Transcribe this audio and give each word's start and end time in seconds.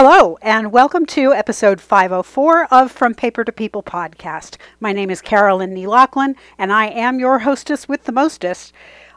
Hello, 0.00 0.38
and 0.42 0.70
welcome 0.70 1.04
to 1.06 1.32
episode 1.32 1.80
504 1.80 2.66
of 2.72 2.92
From 2.92 3.16
Paper 3.16 3.42
to 3.42 3.50
People 3.50 3.82
podcast. 3.82 4.56
My 4.78 4.92
name 4.92 5.10
is 5.10 5.20
Carolyn 5.20 5.74
Nee 5.74 5.88
Lachlan, 5.88 6.36
and 6.56 6.72
I 6.72 6.86
am 6.86 7.18
your 7.18 7.40
hostess 7.40 7.88
with 7.88 8.04
the 8.04 8.12
mostest. 8.12 8.72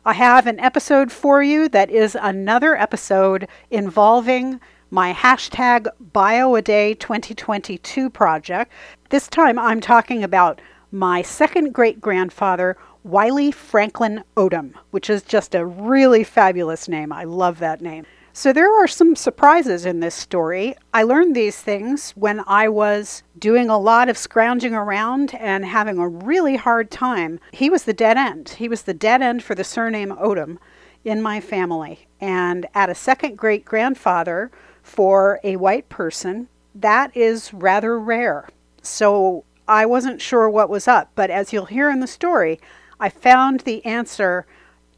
I 0.07 0.13
have 0.13 0.47
an 0.47 0.59
episode 0.59 1.11
for 1.11 1.43
you 1.43 1.69
that 1.69 1.91
is 1.91 2.17
another 2.19 2.75
episode 2.75 3.47
involving 3.69 4.59
my 4.89 5.13
hashtag 5.13 5.85
BioAday 6.13 6.97
2022 6.97 8.09
project. 8.09 8.71
This 9.11 9.27
time 9.27 9.59
I'm 9.59 9.81
talking 9.81 10.23
about 10.23 10.61
my 10.91 11.21
second 11.21 11.75
great 11.75 12.01
grandfather, 12.01 12.75
Wiley 13.03 13.51
Franklin 13.51 14.23
Odom, 14.35 14.73
which 14.89 15.11
is 15.11 15.21
just 15.21 15.53
a 15.53 15.63
really 15.63 16.23
fabulous 16.23 16.87
name. 16.87 17.13
I 17.13 17.25
love 17.25 17.59
that 17.59 17.81
name. 17.81 18.07
So 18.33 18.53
there 18.53 18.71
are 18.81 18.87
some 18.87 19.15
surprises 19.15 19.85
in 19.85 19.99
this 19.99 20.15
story. 20.15 20.75
I 20.93 21.03
learned 21.03 21.35
these 21.35 21.61
things 21.61 22.11
when 22.11 22.41
I 22.47 22.69
was 22.69 23.23
doing 23.37 23.69
a 23.69 23.77
lot 23.77 24.07
of 24.07 24.17
scrounging 24.17 24.73
around 24.73 25.35
and 25.35 25.65
having 25.65 25.97
a 25.97 26.07
really 26.07 26.55
hard 26.55 26.89
time. 26.89 27.41
He 27.51 27.69
was 27.69 27.83
the 27.83 27.93
dead 27.93 28.17
end. 28.17 28.49
He 28.57 28.69
was 28.69 28.83
the 28.83 28.93
dead 28.93 29.21
end 29.21 29.43
for 29.43 29.53
the 29.53 29.65
surname 29.65 30.11
Odom 30.11 30.59
in 31.03 31.21
my 31.21 31.41
family. 31.41 32.07
And 32.21 32.67
at 32.73 32.89
a 32.89 32.95
second 32.95 33.37
great 33.37 33.65
grandfather 33.65 34.49
for 34.81 35.39
a 35.43 35.57
white 35.57 35.89
person, 35.89 36.47
that 36.73 37.15
is 37.15 37.53
rather 37.53 37.99
rare. 37.99 38.47
So 38.81 39.43
I 39.67 39.85
wasn't 39.85 40.21
sure 40.21 40.49
what 40.49 40.69
was 40.69 40.87
up, 40.87 41.11
but 41.15 41.29
as 41.29 41.51
you'll 41.51 41.65
hear 41.65 41.89
in 41.89 41.99
the 41.99 42.07
story, 42.07 42.59
I 42.99 43.09
found 43.09 43.61
the 43.61 43.83
answer 43.85 44.45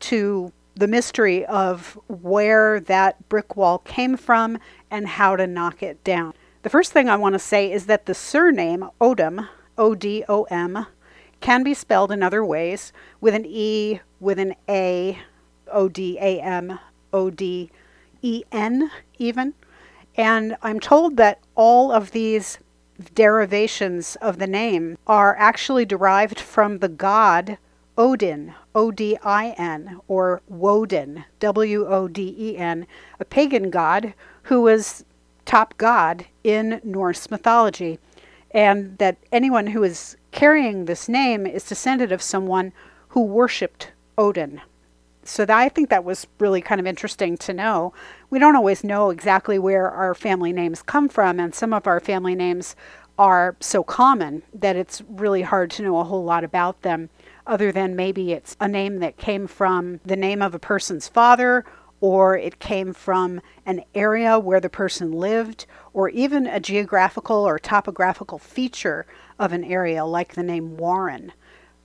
to 0.01 0.51
the 0.75 0.87
mystery 0.87 1.45
of 1.45 1.97
where 2.07 2.79
that 2.79 3.29
brick 3.29 3.55
wall 3.55 3.79
came 3.79 4.17
from 4.17 4.57
and 4.89 5.07
how 5.07 5.35
to 5.35 5.47
knock 5.47 5.83
it 5.83 6.03
down. 6.03 6.33
The 6.63 6.69
first 6.69 6.91
thing 6.91 7.09
I 7.09 7.15
want 7.15 7.33
to 7.33 7.39
say 7.39 7.71
is 7.71 7.85
that 7.87 8.05
the 8.05 8.13
surname 8.13 8.89
Odom, 8.99 9.47
O 9.77 9.95
D 9.95 10.23
O 10.29 10.43
M, 10.45 10.87
can 11.41 11.63
be 11.63 11.73
spelled 11.73 12.11
in 12.11 12.23
other 12.23 12.43
ways 12.43 12.93
with 13.19 13.35
an 13.35 13.45
E, 13.45 13.99
with 14.19 14.39
an 14.39 14.55
A, 14.69 15.19
O 15.71 15.89
D 15.89 16.17
A 16.19 16.39
M, 16.39 16.79
O 17.11 17.29
D 17.29 17.69
E 18.21 18.43
N, 18.51 18.89
even. 19.19 19.53
And 20.15 20.55
I'm 20.61 20.79
told 20.79 21.17
that 21.17 21.39
all 21.55 21.91
of 21.91 22.11
these 22.11 22.59
derivations 23.13 24.15
of 24.17 24.39
the 24.39 24.47
name 24.47 24.97
are 25.07 25.35
actually 25.37 25.85
derived 25.85 26.39
from 26.39 26.79
the 26.79 26.87
god 26.87 27.57
Odin, 27.97 28.53
O 28.73 28.91
D 28.91 29.17
I 29.23 29.49
N, 29.57 29.99
or 30.07 30.41
Woden, 30.47 31.25
W 31.39 31.85
O 31.87 32.07
D 32.07 32.35
E 32.37 32.57
N, 32.57 32.87
a 33.19 33.25
pagan 33.25 33.69
god 33.69 34.13
who 34.43 34.61
was 34.61 35.05
top 35.45 35.77
god 35.77 36.25
in 36.43 36.81
Norse 36.83 37.29
mythology. 37.29 37.99
And 38.51 38.97
that 38.97 39.17
anyone 39.31 39.67
who 39.67 39.83
is 39.83 40.17
carrying 40.31 40.85
this 40.85 41.09
name 41.09 41.45
is 41.45 41.67
descended 41.67 42.11
of 42.11 42.21
someone 42.21 42.73
who 43.09 43.21
worshipped 43.21 43.91
Odin. 44.17 44.61
So 45.23 45.45
that, 45.45 45.57
I 45.57 45.69
think 45.69 45.89
that 45.89 46.03
was 46.03 46.27
really 46.39 46.61
kind 46.61 46.81
of 46.81 46.87
interesting 46.87 47.37
to 47.37 47.53
know. 47.53 47.93
We 48.29 48.39
don't 48.39 48.55
always 48.55 48.83
know 48.83 49.09
exactly 49.09 49.57
where 49.57 49.89
our 49.89 50.13
family 50.13 50.51
names 50.51 50.81
come 50.81 51.07
from, 51.07 51.39
and 51.39 51.55
some 51.55 51.73
of 51.73 51.87
our 51.87 51.99
family 51.99 52.35
names 52.35 52.75
are 53.17 53.55
so 53.59 53.83
common 53.83 54.43
that 54.53 54.75
it's 54.75 55.01
really 55.07 55.43
hard 55.43 55.69
to 55.71 55.83
know 55.83 55.99
a 55.99 56.03
whole 56.03 56.23
lot 56.23 56.43
about 56.43 56.81
them 56.81 57.09
other 57.45 57.71
than 57.71 57.95
maybe 57.95 58.31
it's 58.31 58.55
a 58.59 58.67
name 58.67 58.99
that 58.99 59.17
came 59.17 59.47
from 59.47 59.99
the 60.05 60.15
name 60.15 60.41
of 60.41 60.55
a 60.55 60.59
person's 60.59 61.07
father 61.07 61.65
or 62.03 62.35
it 62.37 62.59
came 62.59 62.91
from 62.93 63.39
an 63.65 63.81
area 63.95 64.37
where 64.37 64.59
the 64.59 64.69
person 64.69 65.13
lived, 65.13 65.65
or 65.93 66.09
even 66.09 66.45
a 66.45 66.59
geographical 66.59 67.47
or 67.47 67.57
topographical 67.57 68.37
feature 68.37 69.05
of 69.39 69.53
an 69.53 69.63
area, 69.63 70.03
like 70.03 70.33
the 70.33 70.43
name 70.43 70.75
Warren. 70.75 71.31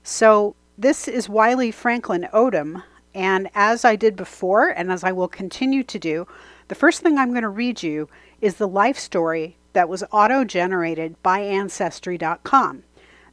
So, 0.03 0.57
this 0.77 1.07
is 1.07 1.29
Wiley 1.29 1.71
Franklin 1.71 2.27
Odom, 2.35 2.83
and 3.15 3.49
as 3.55 3.85
I 3.85 3.95
did 3.95 4.17
before, 4.17 4.71
and 4.71 4.91
as 4.91 5.05
I 5.05 5.13
will 5.13 5.29
continue 5.29 5.85
to 5.85 5.99
do, 6.01 6.27
the 6.67 6.75
first 6.75 7.01
thing 7.01 7.17
I'm 7.17 7.31
going 7.31 7.43
to 7.43 7.49
read 7.49 7.85
you 7.85 8.09
is 8.41 8.57
the 8.57 8.67
life 8.67 8.99
story 8.99 9.57
that 9.73 9.89
was 9.89 10.03
auto 10.11 10.43
generated 10.43 11.15
by 11.23 11.39
Ancestry.com. 11.43 12.83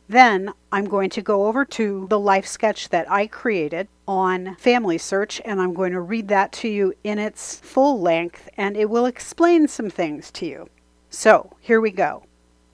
Then 0.08 0.54
I'm 0.72 0.86
going 0.86 1.10
to 1.12 1.22
go 1.22 1.48
over 1.48 1.66
to 1.66 2.06
the 2.10 2.20
life 2.20 2.46
sketch 2.46 2.90
that 2.90 3.10
I 3.10 3.26
created 3.26 3.88
on 4.08 4.56
Family 4.58 5.00
Search 5.00 5.42
and 5.44 5.60
I'm 5.60 5.74
going 5.74 5.94
to 5.94 6.02
read 6.02 6.28
that 6.28 6.52
to 6.54 6.68
you 6.68 6.94
in 7.04 7.18
its 7.18 7.58
full 7.58 8.00
length 8.00 8.48
and 8.56 8.78
it 8.78 8.90
will 8.90 9.08
explain 9.08 9.68
some 9.68 9.90
things 9.90 10.30
to 10.32 10.46
you. 10.46 10.70
So 11.10 11.54
here 11.60 11.82
we 11.82 11.92
go. 11.92 12.24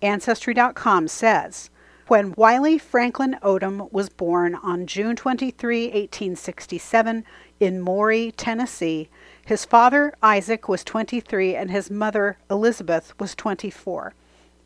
Ancestry.com 0.02 1.08
says, 1.08 1.70
when 2.08 2.34
Wiley 2.36 2.78
Franklin 2.78 3.38
Odom 3.41 3.90
was 3.94 4.09
born 4.09 4.56
on 4.56 4.86
June 4.86 5.16
23, 5.16 5.86
1867, 5.86 7.24
in 7.62 7.80
Maury, 7.80 8.34
Tennessee, 8.36 9.09
his 9.46 9.64
father, 9.64 10.14
Isaac, 10.22 10.68
was 10.68 10.84
23 10.84 11.56
and 11.56 11.72
his 11.72 11.90
mother, 11.90 12.38
Elizabeth, 12.50 13.18
was 13.18 13.34
24. 13.36 14.14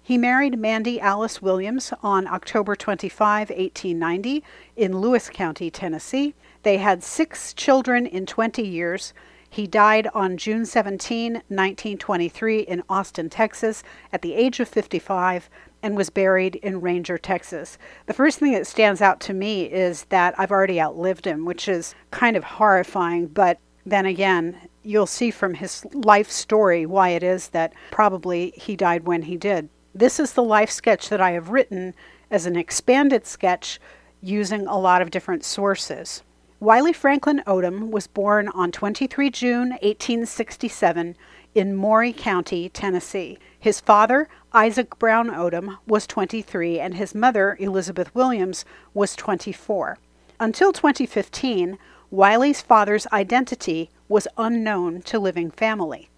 He 0.05 0.19
married 0.19 0.59
Mandy 0.59 1.01
Alice 1.01 1.41
Williams 1.41 1.91
on 2.03 2.27
October 2.27 2.75
25, 2.75 3.49
1890, 3.49 4.43
in 4.75 4.99
Lewis 4.99 5.31
County, 5.31 5.71
Tennessee. 5.71 6.35
They 6.61 6.77
had 6.77 7.03
six 7.03 7.55
children 7.55 8.05
in 8.05 8.27
20 8.27 8.61
years. 8.61 9.15
He 9.49 9.65
died 9.65 10.07
on 10.13 10.37
June 10.37 10.63
17, 10.67 11.33
1923, 11.33 12.59
in 12.59 12.83
Austin, 12.87 13.31
Texas, 13.31 13.81
at 14.13 14.21
the 14.21 14.35
age 14.35 14.59
of 14.59 14.69
55, 14.69 15.49
and 15.81 15.97
was 15.97 16.11
buried 16.11 16.57
in 16.57 16.81
Ranger, 16.81 17.17
Texas. 17.17 17.79
The 18.05 18.13
first 18.13 18.37
thing 18.37 18.51
that 18.51 18.67
stands 18.67 19.01
out 19.01 19.19
to 19.21 19.33
me 19.33 19.63
is 19.63 20.03
that 20.09 20.35
I've 20.37 20.51
already 20.51 20.79
outlived 20.79 21.25
him, 21.25 21.45
which 21.45 21.67
is 21.67 21.95
kind 22.11 22.37
of 22.37 22.43
horrifying, 22.43 23.25
but 23.25 23.57
then 23.87 24.05
again, 24.05 24.69
you'll 24.83 25.07
see 25.07 25.31
from 25.31 25.55
his 25.55 25.83
life 25.93 26.29
story 26.29 26.85
why 26.85 27.09
it 27.09 27.23
is 27.23 27.49
that 27.49 27.73
probably 27.89 28.53
he 28.55 28.75
died 28.75 29.07
when 29.07 29.23
he 29.23 29.35
did. 29.35 29.67
This 29.97 30.19
is 30.19 30.33
the 30.33 30.43
life 30.43 30.69
sketch 30.69 31.07
that 31.07 31.21
I 31.21 31.31
have 31.31 31.51
written 31.51 31.93
as 32.29 32.45
an 32.45 32.57
expanded 32.57 33.25
sketch 33.25 33.79
using 34.21 34.67
a 34.67 34.77
lot 34.77 35.01
of 35.01 35.09
different 35.09 35.45
sources. 35.45 36.21
Wiley 36.59 36.91
Franklin 36.91 37.41
Odom 37.47 37.91
was 37.91 38.05
born 38.05 38.49
on 38.49 38.73
23 38.73 39.29
June 39.29 39.69
1867 39.69 41.15
in 41.53 41.75
Maury 41.77 42.11
County, 42.11 42.67
Tennessee. 42.67 43.37
His 43.57 43.79
father, 43.79 44.27
Isaac 44.51 44.99
Brown 44.99 45.29
Odom, 45.29 45.77
was 45.87 46.05
23 46.07 46.77
and 46.77 46.95
his 46.95 47.15
mother, 47.15 47.55
Elizabeth 47.57 48.13
Williams, 48.13 48.65
was 48.93 49.15
24. 49.15 49.97
Until 50.41 50.73
2015, 50.73 51.77
Wiley's 52.11 52.61
father's 52.61 53.07
identity 53.13 53.89
was 54.09 54.27
unknown 54.37 55.03
to 55.03 55.19
living 55.19 55.51
family. 55.51 56.09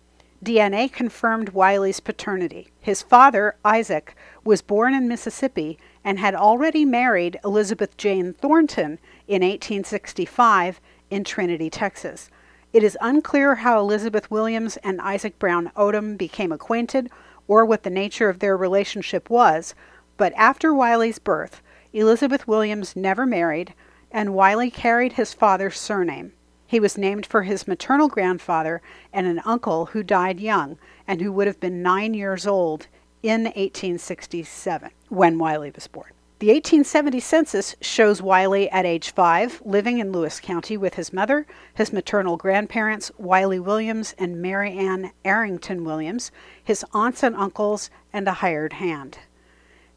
DNA 0.43 0.91
confirmed 0.91 1.49
Wiley's 1.49 1.99
paternity. 1.99 2.69
His 2.79 3.01
father, 3.01 3.55
Isaac, 3.65 4.15
was 4.43 4.61
born 4.61 4.93
in 4.93 5.07
Mississippi 5.07 5.79
and 6.03 6.19
had 6.19 6.35
already 6.35 6.85
married 6.85 7.39
Elizabeth 7.43 7.97
Jane 7.97 8.33
Thornton 8.33 8.99
in 9.27 9.41
1865 9.41 10.79
in 11.09 11.23
Trinity, 11.23 11.69
Texas. 11.69 12.29
It 12.71 12.83
is 12.83 12.97
unclear 13.01 13.55
how 13.55 13.79
Elizabeth 13.79 14.29
Williams 14.29 14.77
and 14.77 15.01
Isaac 15.01 15.39
Brown 15.39 15.71
Odom 15.75 16.17
became 16.17 16.51
acquainted 16.51 17.09
or 17.47 17.65
what 17.65 17.83
the 17.83 17.89
nature 17.89 18.29
of 18.29 18.39
their 18.39 18.55
relationship 18.55 19.29
was, 19.29 19.73
but 20.17 20.33
after 20.35 20.73
Wiley's 20.73 21.17
birth, 21.17 21.61
Elizabeth 21.93 22.47
Williams 22.47 22.95
never 22.95 23.25
married, 23.25 23.73
and 24.11 24.35
Wiley 24.35 24.69
carried 24.69 25.13
his 25.13 25.33
father's 25.33 25.79
surname. 25.79 26.33
He 26.67 26.81
was 26.81 26.97
named 26.97 27.25
for 27.25 27.43
his 27.43 27.67
maternal 27.67 28.09
grandfather 28.09 28.81
and 29.13 29.25
an 29.25 29.41
uncle 29.45 29.87
who 29.87 30.03
died 30.03 30.39
young 30.41 30.77
and 31.07 31.21
who 31.21 31.31
would 31.31 31.47
have 31.47 31.61
been 31.61 31.81
nine 31.81 32.13
years 32.13 32.45
old 32.45 32.87
in 33.23 33.45
1867 33.45 34.91
when 35.07 35.39
Wiley 35.39 35.71
was 35.71 35.87
born. 35.87 36.11
The 36.39 36.49
1870 36.49 37.19
census 37.19 37.75
shows 37.81 38.21
Wiley 38.21 38.69
at 38.69 38.85
age 38.85 39.09
five, 39.09 39.59
living 39.65 39.97
in 39.97 40.11
Lewis 40.11 40.39
County 40.39 40.77
with 40.77 40.93
his 40.93 41.11
mother, 41.11 41.47
his 41.73 41.91
maternal 41.91 42.37
grandparents, 42.37 43.11
Wiley 43.17 43.59
Williams 43.59 44.13
and 44.19 44.39
Mary 44.39 44.73
Ann 44.73 45.13
Arrington 45.25 45.83
Williams, 45.83 46.31
his 46.63 46.85
aunts 46.93 47.23
and 47.23 47.35
uncles, 47.35 47.89
and 48.13 48.27
a 48.27 48.33
hired 48.33 48.73
hand. 48.73 49.17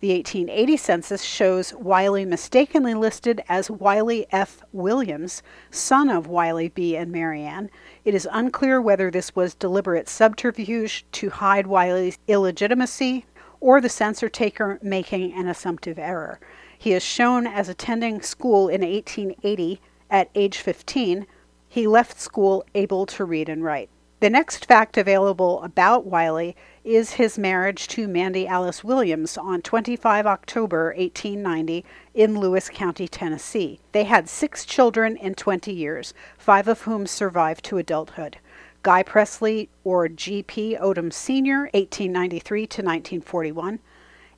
The 0.01 0.15
1880 0.15 0.79
census 0.79 1.23
shows 1.23 1.75
Wiley 1.75 2.25
mistakenly 2.25 2.95
listed 2.95 3.45
as 3.51 3.71
Wiley 3.71 4.27
F. 4.31 4.63
Williams, 4.73 5.43
son 5.71 6.09
of 6.09 6.27
Wiley 6.27 6.71
B. 6.71 6.97
and 6.97 7.13
Marianne. 7.13 7.69
It 8.07 8.15
is 8.15 8.27
unclear 8.33 8.81
whether 8.81 9.11
this 9.11 9.37
was 9.37 9.53
deliberate 9.53 10.09
subterfuge 10.09 11.05
to 11.13 11.29
hide 11.29 11.67
Wiley's 11.67 12.17
illegitimacy 12.27 13.27
or 13.61 13.83
the 13.83 13.91
censor 13.91 14.31
taker 14.31 14.79
making 14.81 15.35
an 15.35 15.47
assumptive 15.47 15.99
error. 15.99 16.41
He 16.79 16.95
is 16.95 17.03
shown 17.03 17.47
as 17.47 17.69
attending 17.69 18.23
school 18.23 18.69
in 18.69 18.81
1880 18.81 19.83
at 20.09 20.31
age 20.35 20.57
15. 20.57 21.27
He 21.69 21.87
left 21.87 22.19
school 22.19 22.65
able 22.75 23.05
to 23.05 23.27
read 23.27 23.51
and 23.51 23.63
write. 23.63 23.91
The 24.21 24.29
next 24.29 24.67
fact 24.67 24.99
available 24.99 25.63
about 25.63 26.05
Wiley 26.05 26.55
is 26.85 27.13
his 27.13 27.39
marriage 27.39 27.89
to 27.89 28.07
Mandy 28.07 28.47
Alice 28.47 28.85
Williams 28.85 29.39
on 29.39 29.63
25 29.63 30.27
October 30.27 30.89
1890 30.89 31.87
in 32.13 32.39
Lewis 32.39 32.69
County, 32.69 33.09
Tennessee. 33.09 33.81
They 33.93 34.05
had 34.05 34.29
six 34.29 34.67
children 34.67 35.17
in 35.17 35.37
20 35.37 35.73
years, 35.73 36.13
five 36.37 36.69
of 36.69 36.83
whom 36.83 37.07
survived 37.07 37.65
to 37.65 37.79
adulthood. 37.79 38.37
Guy 38.83 39.03
Presley, 39.03 39.71
or 39.85 40.07
G.P. 40.07 40.77
Odom 40.77 41.11
Sr., 41.11 41.71
1893 41.73 42.67
to 42.67 42.83
1941, 42.83 43.79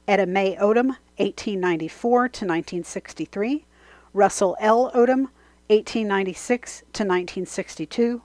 Etta 0.07 0.27
May 0.27 0.55
Odom, 0.55 0.97
1894 1.17 2.19
to 2.29 2.45
1963, 2.45 3.65
Russell 4.15 4.57
L. 4.61 4.93
Odom, 4.93 5.31
1896 5.67 6.79
to 6.93 7.03
1962, 7.03 8.23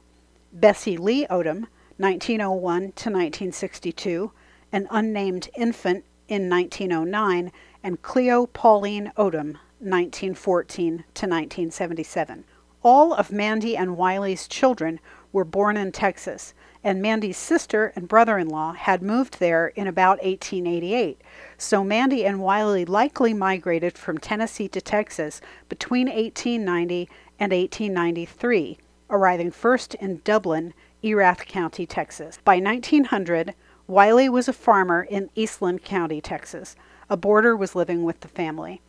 Bessie 0.59 0.97
Lee 0.97 1.27
Odom, 1.27 1.67
1901 1.97 2.81
to 2.81 3.11
1962, 3.11 4.31
an 4.71 4.87
unnamed 4.89 5.49
infant 5.55 6.03
in 6.27 6.49
1909, 6.49 7.51
and 7.83 8.01
Cleo 8.01 8.47
Pauline 8.47 9.11
Odom, 9.15 9.59
1914 9.77 11.03
to 11.13 11.27
1977. 11.27 12.43
All 12.81 13.13
of 13.13 13.31
Mandy 13.31 13.77
and 13.77 13.97
Wiley's 13.97 14.47
children 14.47 14.99
were 15.31 15.45
born 15.45 15.77
in 15.77 15.91
Texas, 15.91 16.55
and 16.83 17.03
Mandy's 17.03 17.37
sister 17.37 17.93
and 17.95 18.07
brother 18.07 18.39
in 18.39 18.49
law 18.49 18.73
had 18.73 19.03
moved 19.03 19.37
there 19.37 19.67
in 19.75 19.85
about 19.85 20.23
1888. 20.23 21.21
So 21.59 21.83
Mandy 21.83 22.25
and 22.25 22.39
Wiley 22.39 22.83
likely 22.83 23.35
migrated 23.35 23.95
from 23.95 24.17
Tennessee 24.17 24.69
to 24.69 24.81
Texas 24.81 25.39
between 25.69 26.07
1890 26.07 27.07
and 27.39 27.51
1893, 27.51 28.79
arriving 29.09 29.51
first 29.51 29.95
in 29.95 30.21
Dublin, 30.23 30.73
Erath 31.03 31.45
County, 31.45 31.85
Texas. 31.85 32.39
By 32.43 32.59
1900, 32.59 33.53
Wiley 33.87 34.27
was 34.27 34.47
a 34.47 34.53
farmer 34.53 35.03
in 35.03 35.29
Eastland 35.35 35.83
County, 35.83 36.19
Texas. 36.19 36.75
A 37.09 37.15
boarder 37.15 37.55
was 37.55 37.75
living 37.75 38.03
with 38.03 38.19
the 38.19 38.27
family. 38.27 38.81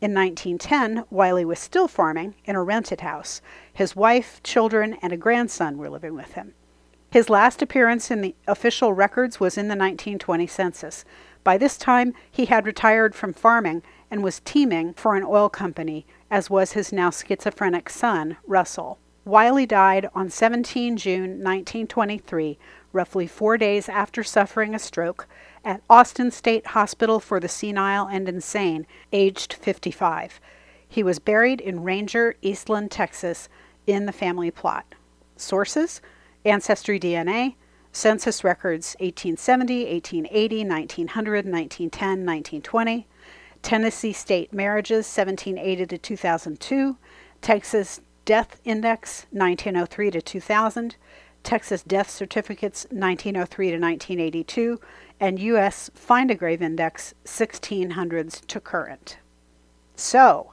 In 0.00 0.14
1910, 0.14 1.04
Wiley 1.10 1.44
was 1.44 1.58
still 1.58 1.88
farming 1.88 2.34
in 2.44 2.54
a 2.54 2.62
rented 2.62 3.00
house. 3.00 3.40
His 3.72 3.96
wife, 3.96 4.42
children, 4.42 4.96
and 5.02 5.12
a 5.12 5.16
grandson 5.16 5.78
were 5.78 5.90
living 5.90 6.14
with 6.14 6.32
him. 6.32 6.54
His 7.10 7.30
last 7.30 7.62
appearance 7.62 8.10
in 8.10 8.20
the 8.20 8.34
official 8.46 8.92
records 8.92 9.40
was 9.40 9.56
in 9.56 9.68
the 9.68 9.76
1920 9.76 10.46
census. 10.46 11.04
By 11.44 11.56
this 11.56 11.78
time, 11.78 12.12
he 12.30 12.46
had 12.46 12.66
retired 12.66 13.14
from 13.14 13.32
farming 13.32 13.82
and 14.10 14.22
was 14.22 14.40
teaming 14.40 14.94
for 14.94 15.16
an 15.16 15.24
oil 15.24 15.48
company, 15.48 16.06
as 16.30 16.50
was 16.50 16.72
his 16.72 16.92
now 16.92 17.10
schizophrenic 17.10 17.88
son, 17.88 18.36
Russell. 18.46 18.98
Wiley 19.26 19.66
died 19.66 20.08
on 20.14 20.30
17 20.30 20.96
June 20.96 21.42
1923, 21.42 22.58
roughly 22.92 23.26
four 23.26 23.58
days 23.58 23.88
after 23.88 24.22
suffering 24.22 24.72
a 24.72 24.78
stroke, 24.78 25.26
at 25.64 25.82
Austin 25.90 26.30
State 26.30 26.68
Hospital 26.68 27.18
for 27.18 27.40
the 27.40 27.48
Senile 27.48 28.06
and 28.06 28.28
Insane, 28.28 28.86
aged 29.12 29.52
55. 29.52 30.40
He 30.88 31.02
was 31.02 31.18
buried 31.18 31.60
in 31.60 31.82
Ranger, 31.82 32.36
Eastland, 32.40 32.92
Texas, 32.92 33.48
in 33.84 34.06
the 34.06 34.12
family 34.12 34.52
plot. 34.52 34.94
Sources 35.36 36.00
Ancestry 36.44 37.00
DNA, 37.00 37.56
Census 37.90 38.44
Records 38.44 38.94
1870, 39.00 39.92
1880, 39.92 40.64
1900, 40.64 41.34
1910, 41.46 42.08
1920, 42.24 43.08
Tennessee 43.60 44.12
State 44.12 44.52
Marriages 44.52 45.04
1780 45.06 45.86
to 45.86 45.98
2002, 45.98 46.96
Texas 47.42 48.00
Death 48.26 48.60
Index 48.64 49.24
1903 49.30 50.10
to 50.10 50.20
2000, 50.20 50.96
Texas 51.44 51.84
Death 51.84 52.10
Certificates 52.10 52.82
1903 52.90 53.66
to 53.66 53.78
1982, 53.78 54.80
and 55.20 55.38
U.S. 55.38 55.92
Find 55.94 56.28
a 56.32 56.34
Grave 56.34 56.60
Index 56.60 57.14
1600s 57.24 58.44
to 58.46 58.58
current. 58.60 59.18
So, 59.94 60.52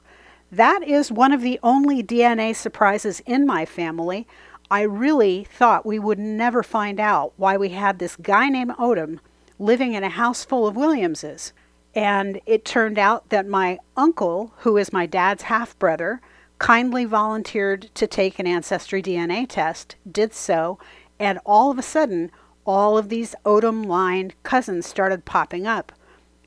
that 0.52 0.84
is 0.84 1.10
one 1.10 1.32
of 1.32 1.42
the 1.42 1.58
only 1.64 2.00
DNA 2.00 2.54
surprises 2.54 3.20
in 3.26 3.44
my 3.44 3.66
family. 3.66 4.28
I 4.70 4.82
really 4.82 5.42
thought 5.42 5.84
we 5.84 5.98
would 5.98 6.20
never 6.20 6.62
find 6.62 7.00
out 7.00 7.32
why 7.36 7.56
we 7.56 7.70
had 7.70 7.98
this 7.98 8.14
guy 8.14 8.50
named 8.50 8.70
Odom 8.78 9.18
living 9.58 9.94
in 9.94 10.04
a 10.04 10.10
house 10.10 10.44
full 10.44 10.68
of 10.68 10.76
Williamses. 10.76 11.52
And 11.92 12.40
it 12.46 12.64
turned 12.64 13.00
out 13.00 13.30
that 13.30 13.48
my 13.48 13.80
uncle, 13.96 14.54
who 14.58 14.76
is 14.76 14.92
my 14.92 15.06
dad's 15.06 15.42
half 15.42 15.76
brother, 15.80 16.20
kindly 16.64 17.04
volunteered 17.04 17.90
to 17.94 18.06
take 18.06 18.38
an 18.38 18.46
ancestry 18.46 19.02
DNA 19.02 19.46
test, 19.46 19.96
did 20.10 20.32
so, 20.32 20.78
and 21.18 21.38
all 21.44 21.70
of 21.70 21.78
a 21.78 21.82
sudden, 21.82 22.30
all 22.64 22.96
of 22.96 23.10
these 23.10 23.34
Odom 23.44 23.84
line 23.84 24.32
cousins 24.44 24.86
started 24.86 25.26
popping 25.26 25.66
up. 25.66 25.92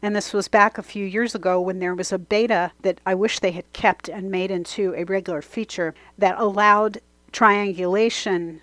And 0.01 0.15
this 0.15 0.33
was 0.33 0.47
back 0.47 0.79
a 0.79 0.81
few 0.81 1.05
years 1.05 1.35
ago 1.35 1.61
when 1.61 1.77
there 1.77 1.93
was 1.93 2.11
a 2.11 2.17
beta 2.17 2.71
that 2.81 2.99
I 3.05 3.13
wish 3.13 3.37
they 3.37 3.51
had 3.51 3.71
kept 3.73 4.09
and 4.09 4.31
made 4.31 4.49
into 4.49 4.95
a 4.95 5.03
regular 5.03 5.43
feature 5.43 5.93
that 6.17 6.39
allowed 6.39 6.97
triangulation 7.31 8.61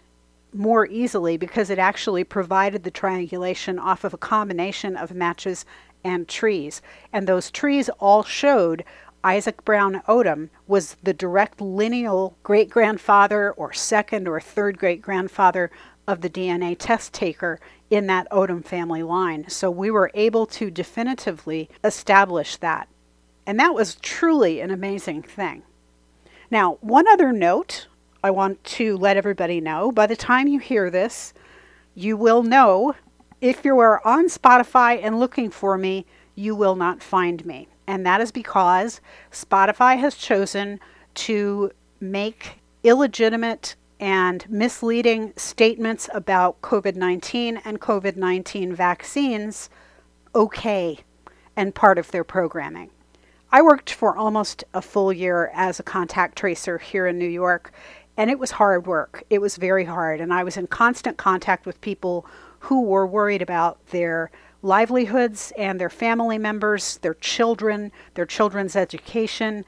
more 0.52 0.88
easily 0.88 1.36
because 1.36 1.70
it 1.70 1.78
actually 1.78 2.24
provided 2.24 2.82
the 2.82 2.90
triangulation 2.90 3.78
off 3.78 4.02
of 4.02 4.12
a 4.12 4.18
combination 4.18 4.96
of 4.96 5.14
matches 5.14 5.64
and 6.02 6.26
trees. 6.26 6.82
And 7.12 7.28
those 7.28 7.52
trees 7.52 7.88
all 8.00 8.24
showed 8.24 8.84
Isaac 9.24 9.64
Brown 9.64 10.02
Odom 10.06 10.50
was 10.66 10.98
the 11.02 11.14
direct 11.14 11.58
lineal 11.58 12.36
great 12.42 12.68
grandfather 12.68 13.52
or 13.52 13.72
second 13.72 14.28
or 14.28 14.38
third 14.38 14.76
great 14.78 15.00
grandfather 15.00 15.70
of 16.06 16.20
the 16.20 16.28
DNA 16.28 16.76
test 16.78 17.14
taker 17.14 17.58
in 17.88 18.06
that 18.06 18.30
Odom 18.30 18.62
family 18.62 19.02
line. 19.02 19.46
So 19.48 19.70
we 19.70 19.90
were 19.90 20.10
able 20.12 20.44
to 20.46 20.70
definitively 20.70 21.70
establish 21.82 22.58
that. 22.58 22.86
And 23.46 23.58
that 23.58 23.74
was 23.74 23.94
truly 23.96 24.60
an 24.60 24.70
amazing 24.70 25.22
thing. 25.22 25.62
Now, 26.50 26.76
one 26.82 27.08
other 27.08 27.32
note 27.32 27.86
I 28.22 28.30
want 28.30 28.62
to 28.64 28.96
let 28.98 29.16
everybody 29.16 29.58
know 29.58 29.90
by 29.90 30.06
the 30.06 30.16
time 30.16 30.48
you 30.48 30.58
hear 30.58 30.90
this, 30.90 31.32
you 31.94 32.18
will 32.18 32.42
know 32.42 32.94
if 33.40 33.64
you 33.64 33.78
are 33.78 34.06
on 34.06 34.28
Spotify 34.28 35.00
and 35.02 35.18
looking 35.18 35.50
for 35.50 35.78
me, 35.78 36.04
you 36.34 36.54
will 36.54 36.76
not 36.76 37.02
find 37.02 37.44
me. 37.46 37.68
And 37.86 38.04
that 38.06 38.20
is 38.20 38.32
because 38.32 39.00
Spotify 39.30 39.98
has 39.98 40.14
chosen 40.14 40.80
to 41.14 41.70
make 42.00 42.60
illegitimate 42.82 43.76
and 44.00 44.48
misleading 44.50 45.32
statements 45.36 46.08
about 46.12 46.60
COVID 46.60 46.96
19 46.96 47.58
and 47.64 47.80
COVID 47.80 48.16
19 48.16 48.74
vaccines 48.74 49.70
okay 50.34 50.98
and 51.56 51.74
part 51.74 51.98
of 51.98 52.10
their 52.10 52.24
programming. 52.24 52.90
I 53.52 53.62
worked 53.62 53.92
for 53.92 54.16
almost 54.16 54.64
a 54.74 54.82
full 54.82 55.12
year 55.12 55.50
as 55.54 55.78
a 55.78 55.84
contact 55.84 56.36
tracer 56.36 56.78
here 56.78 57.06
in 57.06 57.18
New 57.18 57.28
York, 57.28 57.72
and 58.16 58.28
it 58.28 58.38
was 58.38 58.52
hard 58.52 58.86
work. 58.86 59.22
It 59.30 59.40
was 59.40 59.56
very 59.56 59.84
hard, 59.84 60.20
and 60.20 60.32
I 60.32 60.42
was 60.42 60.56
in 60.56 60.66
constant 60.66 61.18
contact 61.18 61.64
with 61.64 61.80
people 61.80 62.26
who 62.64 62.82
were 62.82 63.06
worried 63.06 63.42
about 63.42 63.84
their 63.88 64.30
livelihoods 64.62 65.52
and 65.58 65.78
their 65.78 65.90
family 65.90 66.38
members, 66.38 66.96
their 66.98 67.14
children, 67.14 67.92
their 68.14 68.24
children's 68.24 68.74
education. 68.74 69.64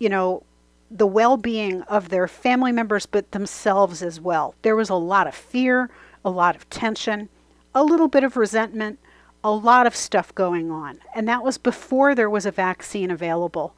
You 0.00 0.08
know, 0.08 0.42
the 0.90 1.06
well 1.06 1.36
being 1.36 1.82
of 1.82 2.08
their 2.08 2.26
family 2.26 2.72
members, 2.72 3.06
but 3.06 3.30
themselves 3.30 4.02
as 4.02 4.20
well. 4.20 4.56
There 4.62 4.74
was 4.74 4.90
a 4.90 4.94
lot 4.94 5.28
of 5.28 5.34
fear, 5.34 5.88
a 6.24 6.30
lot 6.30 6.56
of 6.56 6.68
tension, 6.68 7.28
a 7.74 7.84
little 7.84 8.08
bit 8.08 8.24
of 8.24 8.36
resentment, 8.36 8.98
a 9.44 9.52
lot 9.52 9.86
of 9.86 9.94
stuff 9.94 10.34
going 10.34 10.70
on. 10.70 10.98
And 11.14 11.28
that 11.28 11.44
was 11.44 11.58
before 11.58 12.14
there 12.14 12.30
was 12.30 12.44
a 12.44 12.50
vaccine 12.50 13.10
available. 13.10 13.74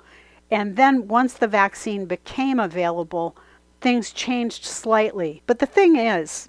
And 0.51 0.77
then 0.77 1.07
once 1.07 1.35
the 1.35 1.49
vaccine 1.49 2.07
became 2.07 2.59
available, 2.59 3.37
things 3.83 4.11
changed 4.11 4.65
slightly. 4.65 5.43
But 5.47 5.59
the 5.59 5.67
thing 5.67 5.97
is, 5.97 6.49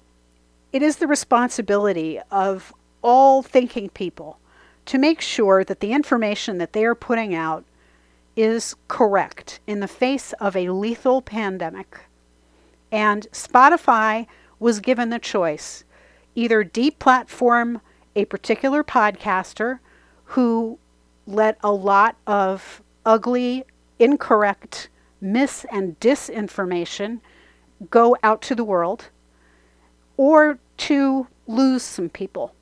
it 0.76 0.82
is 0.82 0.98
the 0.98 1.08
responsibility 1.08 2.20
of 2.30 2.74
all 3.02 3.42
thinking 3.42 3.88
people 3.88 4.40
to 4.86 4.98
make 4.98 5.22
sure 5.22 5.64
that 5.64 5.80
the 5.80 5.94
information 5.94 6.58
that 6.58 6.74
they 6.74 6.84
are 6.84 6.94
putting 6.94 7.34
out 7.34 7.64
is 8.36 8.76
correct 8.90 9.62
in 9.66 9.80
the 9.80 9.88
face 9.88 10.34
of 10.34 10.54
a 10.54 10.68
lethal 10.68 11.22
pandemic. 11.22 12.02
And 12.92 13.26
Spotify 13.32 14.28
was 14.60 14.82
given 14.82 15.12
the 15.12 15.18
choice 15.18 15.86
either 16.36 16.66
deplatform 16.66 17.80
a 18.14 18.26
particular 18.26 18.84
podcaster 18.84 19.80
who 20.26 20.78
let 21.26 21.58
a 21.64 21.72
lot 21.72 22.18
of 22.28 22.82
ugly, 23.06 23.64
incorrect, 23.98 24.90
mis 25.22 25.66
and 25.72 25.98
disinformation 26.02 27.22
go 27.90 28.18
out 28.22 28.42
to 28.42 28.54
the 28.54 28.66
world, 28.66 29.10
or 30.18 30.60
to 30.78 31.28
lose 31.48 31.84
some 31.84 32.10
people. 32.10 32.54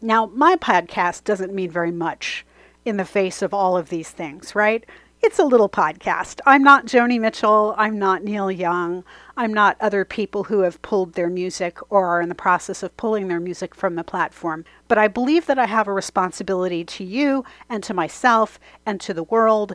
Now, 0.00 0.26
my 0.26 0.56
podcast 0.56 1.24
doesn't 1.24 1.54
mean 1.54 1.70
very 1.70 1.92
much 1.92 2.46
in 2.84 2.96
the 2.96 3.04
face 3.04 3.42
of 3.42 3.52
all 3.52 3.76
of 3.76 3.90
these 3.90 4.10
things, 4.10 4.54
right? 4.54 4.84
it's 5.22 5.38
a 5.38 5.44
little 5.44 5.68
podcast. 5.68 6.40
I'm 6.46 6.62
not 6.62 6.86
Joni 6.86 7.20
Mitchell. 7.20 7.74
I'm 7.76 7.98
not 7.98 8.24
Neil 8.24 8.50
Young. 8.50 9.04
I'm 9.36 9.52
not 9.52 9.76
other 9.78 10.04
people 10.04 10.44
who 10.44 10.60
have 10.60 10.80
pulled 10.80 11.12
their 11.12 11.28
music 11.28 11.78
or 11.90 12.06
are 12.06 12.22
in 12.22 12.30
the 12.30 12.34
process 12.34 12.82
of 12.82 12.96
pulling 12.96 13.28
their 13.28 13.40
music 13.40 13.74
from 13.74 13.96
the 13.96 14.04
platform. 14.04 14.64
But 14.88 14.96
I 14.96 15.08
believe 15.08 15.44
that 15.46 15.58
I 15.58 15.66
have 15.66 15.86
a 15.86 15.92
responsibility 15.92 16.84
to 16.84 17.04
you 17.04 17.44
and 17.68 17.84
to 17.84 17.92
myself 17.92 18.58
and 18.86 18.98
to 19.02 19.12
the 19.12 19.24
world 19.24 19.74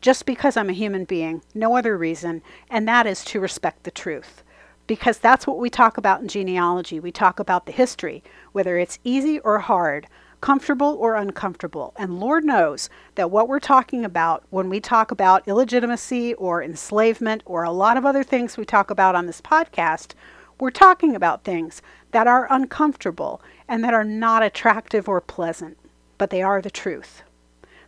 just 0.00 0.24
because 0.24 0.56
I'm 0.56 0.70
a 0.70 0.74
human 0.74 1.04
being, 1.04 1.42
no 1.52 1.76
other 1.76 1.98
reason, 1.98 2.42
and 2.70 2.86
that 2.86 3.06
is 3.06 3.24
to 3.24 3.40
respect 3.40 3.82
the 3.82 3.90
truth. 3.90 4.44
Because 4.86 5.18
that's 5.18 5.46
what 5.46 5.58
we 5.58 5.68
talk 5.68 5.98
about 5.98 6.20
in 6.20 6.28
genealogy. 6.28 7.00
We 7.00 7.10
talk 7.10 7.38
about 7.40 7.66
the 7.66 7.72
history, 7.72 8.22
whether 8.52 8.78
it's 8.78 8.98
easy 9.04 9.40
or 9.40 9.58
hard 9.58 10.06
comfortable 10.40 10.96
or 11.00 11.16
uncomfortable. 11.16 11.92
And 11.96 12.20
Lord 12.20 12.44
knows 12.44 12.88
that 13.14 13.30
what 13.30 13.48
we're 13.48 13.58
talking 13.58 14.04
about 14.04 14.44
when 14.50 14.68
we 14.68 14.80
talk 14.80 15.10
about 15.10 15.48
illegitimacy 15.48 16.34
or 16.34 16.62
enslavement 16.62 17.42
or 17.46 17.64
a 17.64 17.70
lot 17.70 17.96
of 17.96 18.04
other 18.04 18.22
things 18.22 18.56
we 18.56 18.64
talk 18.64 18.90
about 18.90 19.14
on 19.14 19.26
this 19.26 19.40
podcast, 19.40 20.12
we're 20.60 20.70
talking 20.70 21.14
about 21.14 21.44
things 21.44 21.82
that 22.12 22.26
are 22.26 22.46
uncomfortable 22.50 23.42
and 23.68 23.82
that 23.82 23.94
are 23.94 24.04
not 24.04 24.42
attractive 24.42 25.08
or 25.08 25.20
pleasant, 25.20 25.76
but 26.18 26.30
they 26.30 26.42
are 26.42 26.62
the 26.62 26.70
truth. 26.70 27.22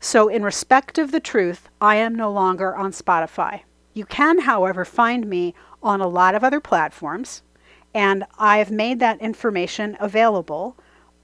So, 0.00 0.28
in 0.28 0.43
respect 0.43 0.99
of 0.99 1.11
the 1.11 1.21
truth, 1.21 1.69
I 1.81 1.97
am 1.97 2.14
no 2.14 2.31
longer 2.31 2.75
on 2.75 2.93
Spotify. 2.93 3.62
You 3.95 4.04
can, 4.04 4.40
however, 4.40 4.85
find 4.85 5.26
me 5.26 5.54
on 5.83 6.00
a 6.00 6.09
lot 6.09 6.35
of 6.35 6.45
other 6.45 6.61
platforms, 6.61 7.42
and 7.95 8.25
I've 8.38 8.71
made 8.71 9.00
that 9.00 9.21
information 9.21 9.97
available 10.00 10.76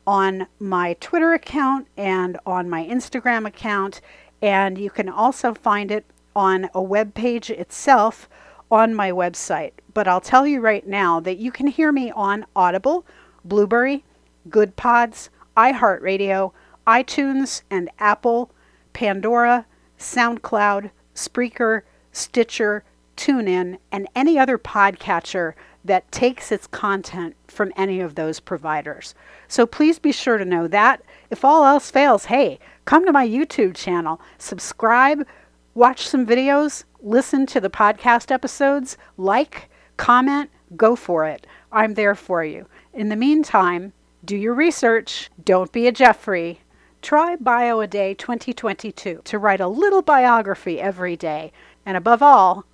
on 0.06 0.46
my 0.58 0.94
Twitter 1.00 1.32
account 1.32 1.86
and 1.96 2.38
on 2.44 2.68
my 2.68 2.84
Instagram 2.84 3.46
account. 3.46 4.00
And 4.42 4.78
you 4.78 4.90
can 4.90 5.08
also 5.08 5.54
find 5.54 5.90
it 5.90 6.04
on 6.36 6.68
a 6.74 6.82
web 6.82 7.14
page 7.14 7.50
itself 7.50 8.28
on 8.70 8.94
my 8.94 9.10
website. 9.10 9.72
But 9.92 10.08
I'll 10.08 10.20
tell 10.20 10.46
you 10.46 10.60
right 10.60 10.86
now 10.86 11.20
that 11.20 11.38
you 11.38 11.52
can 11.52 11.68
hear 11.68 11.92
me 11.92 12.10
on 12.10 12.44
Audible, 12.56 13.06
Blubrry, 13.44 14.04
Good 14.50 14.76
Pods, 14.76 15.30
iHeartRadio, 15.56 16.52
iTunes, 16.86 17.62
and 17.70 17.88
Apple, 17.98 18.50
Pandora, 18.92 19.66
SoundCloud, 19.98 20.90
Spreaker, 21.14 21.82
Stitcher, 22.14 22.84
TuneIn, 23.16 23.78
and 23.92 24.08
any 24.14 24.38
other 24.38 24.56
podcatcher 24.56 25.54
that 25.84 26.10
takes 26.10 26.50
its 26.50 26.66
content 26.66 27.34
from 27.48 27.72
any 27.76 28.00
of 28.00 28.14
those 28.14 28.40
providers. 28.40 29.14
So 29.48 29.66
please 29.66 29.98
be 29.98 30.12
sure 30.12 30.38
to 30.38 30.44
know 30.44 30.66
that. 30.68 31.02
If 31.30 31.44
all 31.44 31.64
else 31.64 31.90
fails, 31.90 32.26
hey, 32.26 32.58
come 32.84 33.04
to 33.04 33.12
my 33.12 33.28
YouTube 33.28 33.74
channel, 33.74 34.20
subscribe, 34.38 35.26
watch 35.74 36.06
some 36.08 36.24
videos, 36.24 36.84
listen 37.02 37.46
to 37.46 37.60
the 37.60 37.68
podcast 37.68 38.30
episodes, 38.30 38.96
like, 39.16 39.68
comment, 39.96 40.50
go 40.76 40.96
for 40.96 41.26
it. 41.26 41.46
I'm 41.72 41.94
there 41.94 42.14
for 42.14 42.44
you. 42.44 42.66
In 42.92 43.08
the 43.08 43.16
meantime, 43.16 43.92
do 44.24 44.36
your 44.36 44.54
research, 44.54 45.30
don't 45.44 45.72
be 45.72 45.86
a 45.86 45.92
Jeffrey. 45.92 46.60
Try 47.02 47.36
Bio 47.36 47.80
a 47.80 47.86
Day 47.86 48.14
2022 48.14 49.20
to 49.22 49.38
write 49.38 49.60
a 49.60 49.68
little 49.68 50.00
biography 50.00 50.80
every 50.80 51.16
day. 51.16 51.52
And 51.86 51.96
above 51.96 52.22
all, 52.22 52.64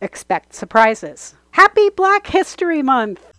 expect 0.00 0.54
surprises. 0.54 1.34
Happy 1.52 1.88
Black 1.90 2.26
History 2.26 2.82
Month! 2.82 3.35